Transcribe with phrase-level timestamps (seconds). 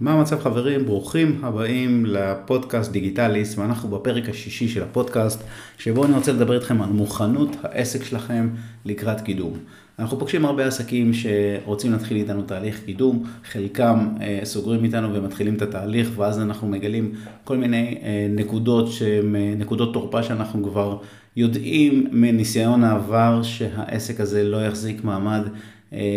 [0.00, 0.86] מה המצב חברים?
[0.86, 5.42] ברוכים הבאים לפודקאסט דיגיטליסט ואנחנו בפרק השישי של הפודקאסט
[5.78, 8.48] שבו אני רוצה לדבר איתכם על מוכנות העסק שלכם
[8.84, 9.52] לקראת קידום.
[9.98, 15.62] אנחנו פוגשים הרבה עסקים שרוצים להתחיל איתנו תהליך קידום, חלקם אה, סוגרים איתנו ומתחילים את
[15.62, 17.12] התהליך ואז אנחנו מגלים
[17.44, 20.98] כל מיני אה, נקודות שהן אה, נקודות תורפה שאנחנו כבר
[21.36, 25.42] יודעים מניסיון העבר שהעסק הזה לא יחזיק מעמד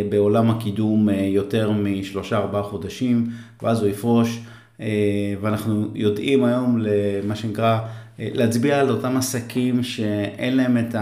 [0.10, 3.30] בעולם הקידום אה, יותר משלושה ארבעה חודשים,
[3.62, 4.40] ואז הוא יפרוש,
[4.82, 4.88] אה,
[5.42, 7.80] ואנחנו יודעים היום למה שנקרא
[8.20, 10.96] להצביע על אותם עסקים שאין להם את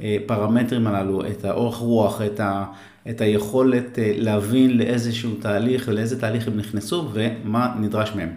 [0.00, 2.64] הפרמטרים הללו, את האורך רוח, את, ה,
[3.10, 8.28] את היכולת להבין לאיזשהו תהליך ולאיזה תהליך הם נכנסו ומה נדרש מהם.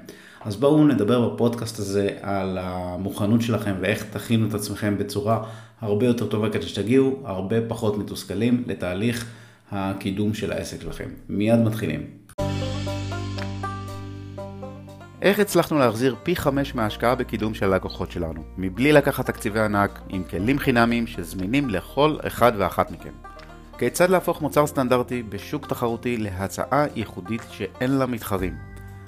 [0.45, 5.43] אז בואו נדבר בפודקאסט הזה על המוכנות שלכם ואיך תכינו את עצמכם בצורה
[5.81, 9.25] הרבה יותר טובה כדי שתגיעו הרבה פחות מתוסכלים לתהליך
[9.71, 11.09] הקידום של העסק שלכם.
[11.29, 12.01] מיד מתחילים.
[15.21, 20.23] איך הצלחנו להחזיר פי חמש מההשקעה בקידום של הלקוחות שלנו, מבלי לקחת תקציבי ענק, עם
[20.23, 23.13] כלים חינמיים שזמינים לכל אחד ואחת מכם?
[23.77, 28.55] כיצד להפוך מוצר סטנדרטי בשוק תחרותי להצעה ייחודית שאין לה מתחרים?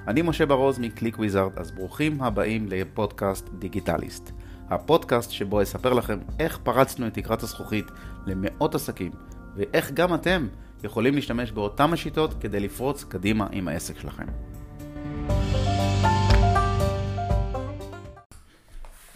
[0.08, 4.32] אני משה ברוז מקליק וויזארד, אז ברוכים הבאים לפודקאסט דיגיטליסט.
[4.70, 7.86] הפודקאסט שבו אספר לכם איך פרצנו את תקרת הזכוכית
[8.26, 9.12] למאות עסקים
[9.56, 10.48] ואיך גם אתם
[10.84, 14.26] יכולים להשתמש באותן השיטות כדי לפרוץ קדימה עם העסק שלכם.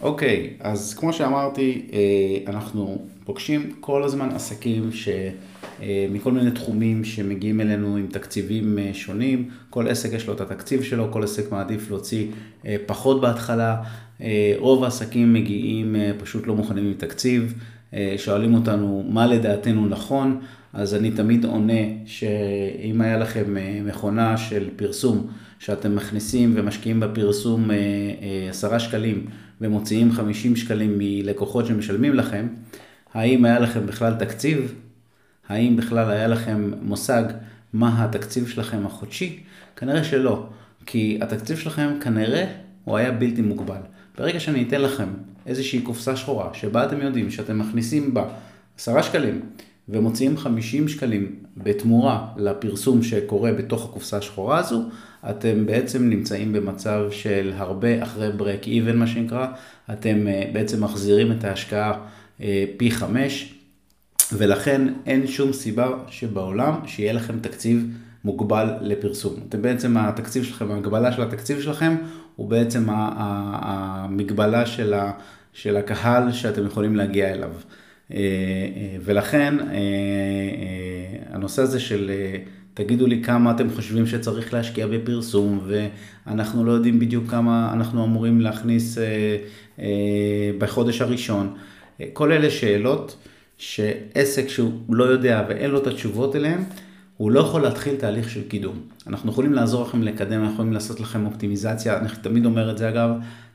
[0.04, 5.08] אוקיי, okay, אז כמו שאמרתי, אה, אנחנו פוגשים כל הזמן עסקים ש...
[5.82, 9.48] אה, מכל מיני תחומים שמגיעים אלינו עם תקציבים אה, שונים.
[9.70, 12.26] כל עסק יש לו את התקציב שלו, כל עסק מעדיף להוציא
[12.86, 13.82] פחות בהתחלה.
[14.58, 17.54] רוב העסקים מגיעים פשוט לא מוכנים עם תקציב.
[17.94, 20.40] אה, שואלים אותנו מה לדעתנו נכון,
[20.72, 25.26] אז אני תמיד עונה שאם היה לכם אה, מכונה של פרסום
[25.58, 27.76] שאתם מכניסים ומשקיעים בפרסום אה,
[28.50, 29.26] עשרה שקלים
[29.60, 32.46] ומוציאים חמישים שקלים מלקוחות שמשלמים לכם,
[33.14, 34.74] האם היה לכם בכלל תקציב?
[35.48, 37.24] האם בכלל היה לכם מושג
[37.72, 39.40] מה התקציב שלכם החודשי?
[39.76, 40.46] כנראה שלא,
[40.86, 42.46] כי התקציב שלכם כנראה
[42.84, 43.80] הוא היה בלתי מוגבל.
[44.18, 45.08] ברגע שאני אתן לכם
[45.46, 48.28] איזושהי קופסה שחורה, שבה אתם יודעים שאתם מכניסים בה
[48.78, 49.40] עשרה שקלים
[49.88, 54.82] ומוציאים חמישים שקלים בתמורה לפרסום שקורה בתוך הקופסה השחורה הזו,
[55.30, 59.46] אתם בעצם נמצאים במצב של הרבה אחרי ברק איבן מה שנקרא,
[59.92, 61.92] אתם אה, בעצם מחזירים את ההשקעה
[62.40, 63.54] אה, פי חמש,
[64.32, 67.86] ולכן אין שום סיבה שבעולם שיהיה לכם תקציב
[68.24, 69.34] מוגבל לפרסום.
[69.48, 71.96] אתם בעצם, התקציב שלכם, ההגבלה של התקציב שלכם
[72.36, 74.66] הוא בעצם המגבלה
[75.52, 77.50] של, הקהל שאתם יכולים להגיע אליו.
[78.12, 79.74] אה, אה, ולכן אה,
[81.30, 82.10] הנושא הזה של
[82.74, 85.60] תגידו לי כמה אתם חושבים שצריך להשקיע בפרסום
[86.26, 88.98] ואנחנו לא יודעים בדיוק כמה אנחנו אמורים להכניס
[90.58, 91.54] בחודש הראשון.
[92.12, 93.16] כל אלה שאלות
[93.58, 96.60] שעסק שהוא לא יודע ואין לו את התשובות אליהן,
[97.16, 98.80] הוא לא יכול להתחיל תהליך של קידום.
[99.06, 102.88] אנחנו יכולים לעזור לכם לקדם, אנחנו יכולים לעשות לכם אופטימיזציה, אני תמיד אומר את זה
[102.88, 103.10] אגב,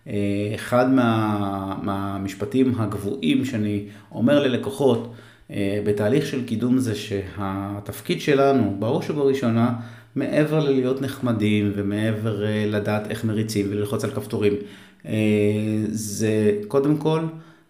[0.07, 5.13] אה, אחד מה, מהמשפטים הגבוהים שאני אומר ללקוחות
[5.51, 9.73] אה, בתהליך של קידום זה שהתפקיד שלנו, בראש ובראשונה,
[10.15, 14.53] מעבר ללהיות נחמדים ומעבר אה, לדעת איך מריצים וללחוץ על כפתורים,
[15.91, 17.19] זה קודם כל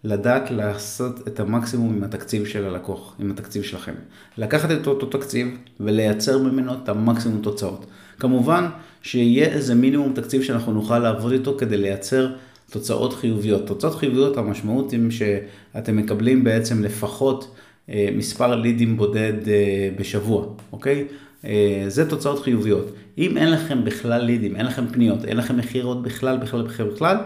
[0.04, 3.94] לדעת לעשות את המקסימום עם התקציב של הלקוח, עם התקציב שלכם.
[4.38, 5.48] לקחת את אותו תקציב
[5.80, 7.86] ולייצר ממנו את המקסימום תוצאות.
[8.20, 8.66] כמובן
[9.02, 12.32] שיהיה איזה מינימום תקציב שאנחנו נוכל לעבוד איתו כדי לייצר
[12.72, 13.68] תוצאות חיוביות.
[13.68, 17.56] תוצאות חיוביות המשמעות היא שאתם מקבלים בעצם לפחות
[17.90, 21.06] אה, מספר לידים בודד אה, בשבוע, אוקיי?
[21.46, 22.86] אה, זה תוצאות חיוביות.
[23.18, 27.18] אם אין לכם בכלל לידים, אין לכם פניות, אין לכם מכירות בכלל, בכלל, בכלל, בכלל,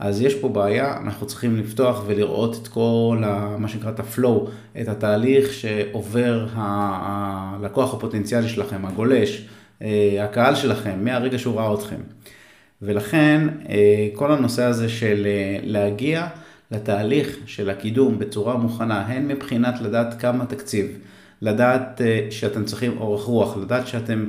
[0.00, 4.48] אז יש פה בעיה, אנחנו צריכים לפתוח ולראות את כל, ה, מה שנקרא את הפלואו,
[4.80, 9.48] את התהליך שעובר הלקוח הפוטנציאלי שלכם, הגולש,
[9.82, 12.00] אה, הקהל שלכם, מהרגע שהוא ראה אתכם.
[12.82, 16.26] ולכן אה, כל הנושא הזה של אה, להגיע
[16.70, 20.98] לתהליך של הקידום בצורה מוכנה, הן מבחינת לדעת כמה תקציב,
[21.42, 22.00] לדעת
[22.30, 24.24] שאתם צריכים אורך רוח, לדעת שאתם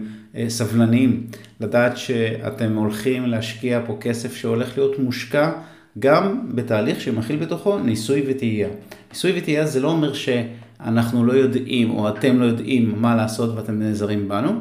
[0.48, 1.28] סבלניים,
[1.60, 5.52] לדעת שאתם הולכים להשקיע פה כסף שהולך להיות מושקע
[6.00, 8.70] גם בתהליך שמכיל בתוכו ניסוי וטעייה.
[9.10, 13.80] ניסוי וטעייה זה לא אומר שאנחנו לא יודעים או אתם לא יודעים מה לעשות ואתם
[13.80, 14.52] נעזרים בנו,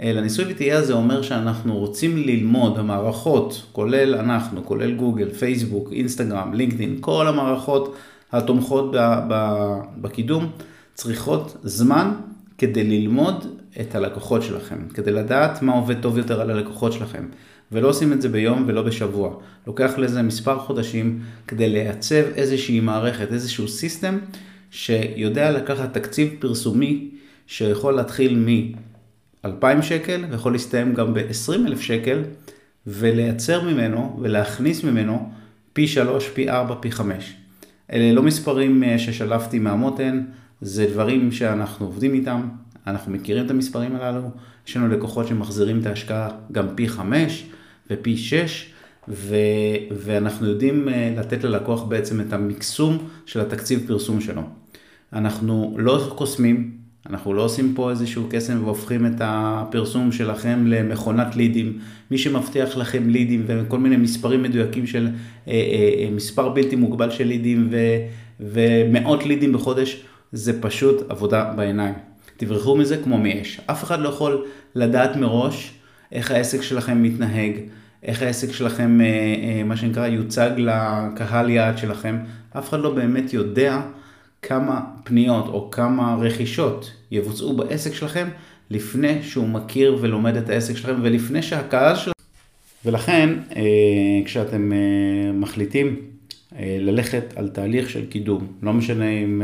[0.00, 6.54] אלא ניסוי וטעייה זה אומר שאנחנו רוצים ללמוד, המערכות, כולל אנחנו, כולל גוגל, פייסבוק, אינסטגרם,
[6.54, 7.96] לינקדאין, כל המערכות
[8.32, 8.94] התומכות
[10.00, 10.50] בקידום,
[10.98, 12.14] צריכות זמן
[12.58, 13.46] כדי ללמוד
[13.80, 17.24] את הלקוחות שלכם, כדי לדעת מה עובד טוב יותר על הלקוחות שלכם.
[17.72, 19.34] ולא עושים את זה ביום ולא בשבוע.
[19.66, 24.18] לוקח לזה מספר חודשים כדי לייצב איזושהי מערכת, איזשהו סיסטם
[24.70, 27.10] שיודע לקחת תקציב פרסומי
[27.46, 32.22] שיכול להתחיל מ-2,000 שקל ויכול להסתיים גם ב-20,000 שקל
[32.86, 35.30] ולייצר ממנו ולהכניס ממנו
[35.72, 37.34] פי 3, פי 4, פי 5.
[37.92, 40.24] אלה לא מספרים אה, ששלפתי מהמותן,
[40.60, 42.48] זה דברים שאנחנו עובדים איתם,
[42.86, 44.30] אנחנו מכירים את המספרים הללו,
[44.68, 47.46] יש לנו לקוחות שמחזירים את ההשקעה גם פי 5
[47.90, 48.72] ופי 6,
[49.08, 49.36] ו-
[49.90, 54.42] ואנחנו יודעים אה, לתת ללקוח בעצם את המקסום של התקציב פרסום שלו.
[55.12, 56.78] אנחנו לא קוסמים,
[57.10, 61.78] אנחנו לא עושים פה איזשהו קסם והופכים את הפרסום שלכם למכונת לידים.
[62.10, 65.08] מי שמבטיח לכם לידים וכל מיני מספרים מדויקים של
[65.48, 67.76] אה, אה, אה, מספר בלתי מוגבל של לידים ו,
[68.40, 70.02] ומאות לידים בחודש,
[70.32, 71.94] זה פשוט עבודה בעיניים.
[72.36, 73.60] תברחו מזה כמו מאש.
[73.66, 74.44] אף אחד לא יכול
[74.74, 75.72] לדעת מראש
[76.12, 77.52] איך העסק שלכם מתנהג,
[78.02, 79.00] איך העסק שלכם,
[79.64, 82.18] מה שנקרא, יוצג לקהל יעד שלכם.
[82.58, 83.80] אף אחד לא באמת יודע
[84.42, 88.28] כמה פניות או כמה רכישות יבוצעו בעסק שלכם
[88.70, 92.12] לפני שהוא מכיר ולומד את העסק שלכם ולפני שהקהל שלכם...
[92.84, 93.62] ולכן אה,
[94.24, 95.92] כשאתם אה, מחליטים אה,
[96.60, 99.42] ללכת על תהליך של קידום, לא משנה אם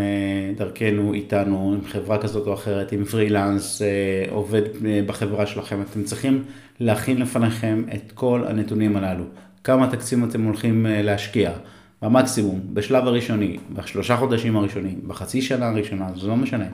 [0.56, 3.82] דרכנו, איתנו, עם חברה כזאת או אחרת, עם פרילנס,
[4.30, 4.62] עובד
[5.06, 6.44] בחברה שלכם, אתם צריכים
[6.80, 9.24] להכין לפניכם את כל הנתונים הללו.
[9.64, 11.52] כמה תקציב אתם הולכים להשקיע,
[12.02, 16.66] במקסימום, בשלב הראשוני, בשלושה חודשים הראשונים, בחצי שנה הראשונה, זה לא משנה.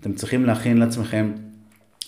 [0.00, 1.32] אתם צריכים להכין לעצמכם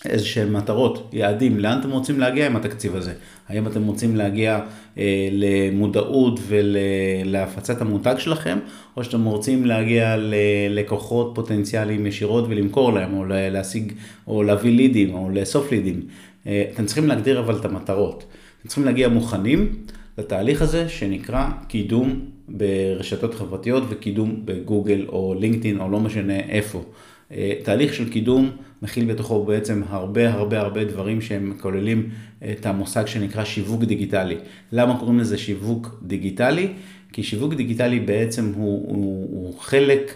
[0.09, 3.13] איזה שהם מטרות, יעדים, לאן אתם רוצים להגיע עם התקציב הזה?
[3.49, 4.59] האם אתם רוצים להגיע
[4.97, 8.57] אה, למודעות ולהפצת המותג שלכם,
[8.97, 13.93] או שאתם רוצים להגיע ללקוחות פוטנציאליים ישירות ולמכור להם, או להשיג,
[14.27, 16.01] או להביא לידים, או לאסוף לידים.
[16.47, 18.25] אה, אתם צריכים להגדיר אבל את המטרות.
[18.59, 19.73] אתם צריכים להגיע מוכנים
[20.17, 26.83] לתהליך הזה שנקרא קידום ברשתות חברתיות וקידום בגוגל או לינקדאין או לא משנה איפה.
[27.31, 28.51] אה, תהליך של קידום
[28.81, 32.09] מכיל בתוכו בעצם הרבה הרבה הרבה דברים שהם כוללים
[32.51, 34.37] את המושג שנקרא שיווק דיגיטלי.
[34.71, 36.67] למה קוראים לזה שיווק דיגיטלי?
[37.13, 40.13] כי שיווק דיגיטלי בעצם הוא, הוא, הוא חלק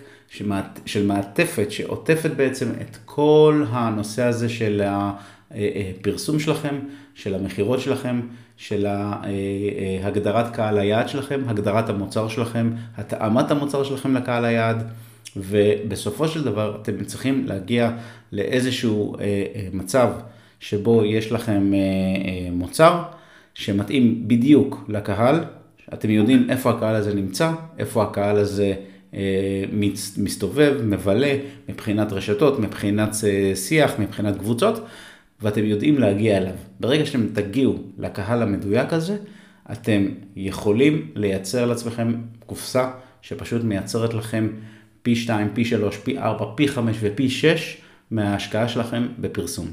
[0.86, 4.82] של מעטפת שעוטפת בעצם את כל הנושא הזה של
[5.52, 6.76] הפרסום שלכם,
[7.16, 8.22] של המכירות שלכם,
[8.58, 8.88] של
[10.04, 14.84] הגדרת קהל היעד שלכם, הגדרת המוצר שלכם, התאמת המוצר שלכם לקהל היעד.
[15.38, 17.92] ובסופו של דבר אתם צריכים להגיע
[18.32, 20.10] לאיזשהו אה, אה, מצב
[20.60, 23.04] שבו יש לכם אה, מוצר
[23.54, 25.44] שמתאים בדיוק לקהל,
[25.94, 28.74] אתם יודעים איפה הקהל הזה נמצא, איפה הקהל הזה
[30.18, 31.38] מסתובב, מבלה,
[31.70, 33.16] מבחינת רשתות, מבחינת
[33.56, 34.86] שיח, מבחינת קבוצות,
[35.42, 36.54] ואתם יודעים להגיע אליו.
[36.80, 39.18] ברגע שאתם תגיעו לקהל המדויק הזה,
[39.72, 40.06] אתם
[40.36, 42.14] יכולים לייצר לעצמכם
[42.46, 42.90] קופסה
[43.22, 44.48] שפשוט מייצרת לכם
[45.04, 47.78] פי 2, פי 3, פי 4, פי 5 ופי 6
[48.12, 49.68] מההשקעה שלכם בפרסום.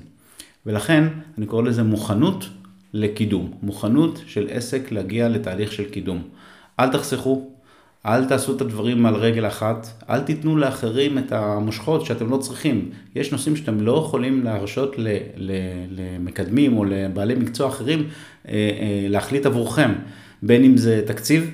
[0.67, 1.05] ולכן
[1.39, 2.49] אני קורא לזה מוכנות
[2.93, 6.23] לקידום, מוכנות של עסק להגיע לתהליך של קידום.
[6.81, 7.51] אל תחסכו,
[8.07, 12.91] אל תעשו את הדברים על רגל אחת, אל תיתנו לאחרים את המושכות שאתם לא צריכים.
[13.15, 14.97] יש נושאים שאתם לא יכולים להרשות
[15.87, 17.99] למקדמים או לבעלי מקצוע אחרים
[18.49, 19.93] אה, אה, להחליט עבורכם,
[20.43, 21.51] בין אם זה תקציב,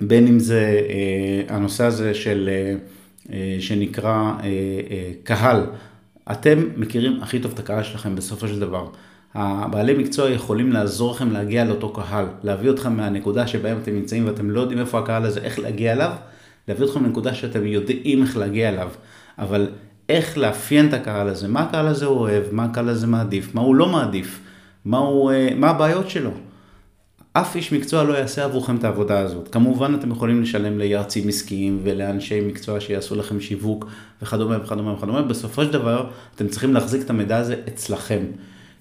[0.00, 2.74] בין אם זה אה, הנושא הזה של, אה,
[3.32, 4.32] אה, שנקרא
[5.24, 5.66] קהל.
[6.32, 8.88] אתם מכירים הכי טוב את הקהל שלכם בסופו של דבר.
[9.34, 14.50] הבעלי מקצוע יכולים לעזור לכם להגיע לאותו קהל, להביא אתכם מהנקודה שבהם אתם נמצאים ואתם
[14.50, 16.12] לא יודעים איפה הקהל הזה, איך להגיע אליו,
[16.68, 18.88] להביא אתכם לנקודה שאתם יודעים איך להגיע אליו.
[19.38, 19.68] אבל
[20.08, 23.74] איך לאפיין את הקהל הזה, מה הקהל הזה אוהב, מה הקהל הזה מעדיף, מה הוא
[23.74, 24.40] לא מעדיף,
[24.84, 26.30] מה, הוא, מה הבעיות שלו.
[27.32, 29.48] אף איש מקצוע לא יעשה עבורכם את העבודה הזאת.
[29.48, 33.86] כמובן אתם יכולים לשלם ליועצים עסקיים ולאנשי מקצוע שיעשו לכם שיווק
[34.22, 35.22] וכדומה וכדומה וכדומה.
[35.22, 38.22] בסופו של דבר אתם צריכים להחזיק את המידע הזה אצלכם.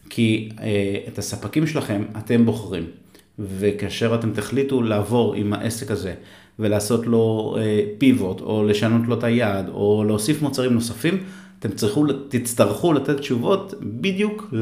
[0.09, 2.85] כי אה, את הספקים שלכם אתם בוחרים.
[3.39, 6.13] וכאשר אתם תחליטו לעבור עם העסק הזה
[6.59, 11.17] ולעשות לו אה, פיבוט או לשנות לו את היעד או להוסיף מוצרים נוספים,
[11.59, 14.53] אתם צריכו, תצטרכו לתת תשובות בדיוק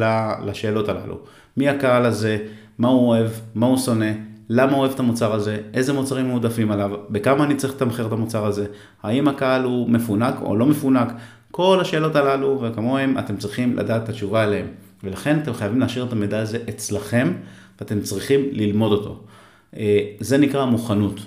[0.46, 1.19] לשאלות הללו.
[1.58, 2.38] מי הקהל הזה?
[2.79, 4.12] מה הוא אוהב, מה הוא שונא,
[4.50, 8.12] למה הוא אוהב את המוצר הזה, איזה מוצרים מועדפים עליו, בכמה אני צריך לתמחר את
[8.12, 8.65] המוצר הזה,
[9.03, 11.13] האם הקהל הוא מפונק או לא מפונק,
[11.51, 14.65] כל השאלות הללו וכמוהם אתם צריכים לדעת את התשובה עליהם.
[15.03, 17.33] ולכן אתם חייבים להשאיר את המידע הזה אצלכם
[17.79, 19.24] ואתם צריכים ללמוד אותו.
[19.77, 21.19] אה, זה נקרא מוכנות.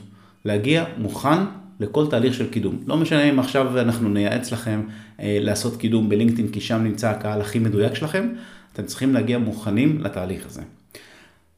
[0.44, 1.38] להגיע מוכן
[1.80, 2.78] לכל תהליך של קידום.
[2.86, 4.82] לא משנה אם עכשיו אנחנו נייעץ לכם
[5.18, 8.28] לעשות קידום בלינקדאין, כי שם נמצא הקהל הכי מדויק שלכם,
[8.72, 10.62] אתם צריכים להגיע מוכנים לתהליך הזה.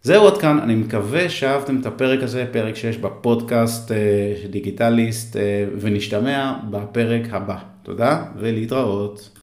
[0.05, 3.93] זהו עד כאן, אני מקווה שאהבתם את הפרק הזה, פרק שיש בפודקאסט
[4.51, 5.37] דיגיטליסט,
[5.81, 7.57] ונשתמע בפרק הבא.
[7.83, 9.31] תודה ולהתראות.